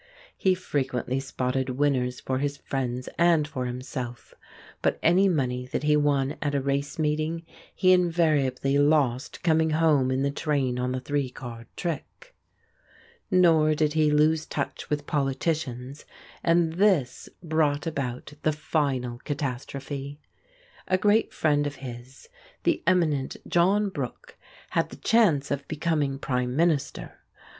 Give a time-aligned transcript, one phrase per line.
[0.35, 4.33] He frequently spotted winners for his friends and for himself,
[4.81, 10.09] but any money that he won at a race meeting he invariably lost coming home
[10.09, 12.33] in the train on the Three Card Trick.
[13.29, 16.03] Nor did he lose touch with politicians,
[16.43, 20.19] and this brought about the final catastrophe.
[20.87, 22.27] A great friend of his,
[22.63, 24.35] the eminent John Brooke,
[24.71, 27.19] had the chance of becoming Prime Minister.